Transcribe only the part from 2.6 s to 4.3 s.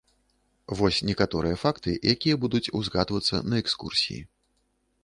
узгадвацца на экскурсіі.